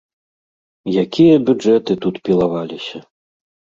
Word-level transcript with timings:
Якія 1.03 1.35
бюджэты 1.49 1.99
тут 2.07 2.15
пілаваліся! 2.31 2.97